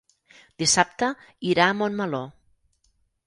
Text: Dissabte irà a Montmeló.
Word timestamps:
Dissabte 0.61 1.09
irà 1.51 1.67
a 1.67 1.75
Montmeló. 1.83 2.25